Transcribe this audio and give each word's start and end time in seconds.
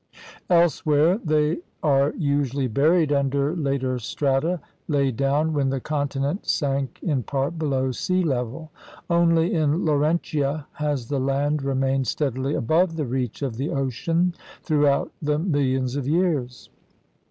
GEOGRAPHIC 0.01 0.47
PROVINCES 0.47 0.79
53 0.79 0.95
Elsewhere 0.95 1.21
they 1.23 1.57
are 1.83 2.13
usually 2.17 2.67
buried 2.67 3.11
under 3.11 3.55
later 3.55 3.99
strata 3.99 4.59
laid 4.87 5.15
down 5.15 5.53
when 5.53 5.69
the 5.69 5.79
continent 5.79 6.47
sank 6.47 6.97
in 7.03 7.21
part 7.21 7.59
below 7.59 7.91
sea 7.91 8.23
level. 8.23 8.71
Only 9.11 9.53
in 9.53 9.85
Laurentia 9.85 10.65
has 10.73 11.07
the 11.07 11.19
land 11.19 11.61
remained 11.61 12.07
steadily 12.07 12.55
above 12.55 12.95
the 12.95 13.05
reach 13.05 13.43
of 13.43 13.57
the 13.57 13.69
ocean 13.69 14.33
throughout 14.63 15.11
the 15.21 15.37
millions 15.37 15.95
of 15.95 16.07
years. 16.07 16.71